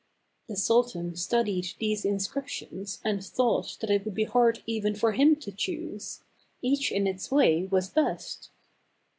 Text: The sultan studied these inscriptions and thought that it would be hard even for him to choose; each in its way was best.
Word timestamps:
The 0.49 0.55
sultan 0.55 1.15
studied 1.15 1.73
these 1.77 2.05
inscriptions 2.05 2.99
and 3.05 3.23
thought 3.23 3.77
that 3.81 3.91
it 3.91 4.03
would 4.03 4.15
be 4.15 4.23
hard 4.23 4.63
even 4.65 4.95
for 4.95 5.11
him 5.11 5.35
to 5.35 5.51
choose; 5.51 6.23
each 6.59 6.91
in 6.91 7.05
its 7.05 7.29
way 7.29 7.65
was 7.65 7.87
best. 7.87 8.49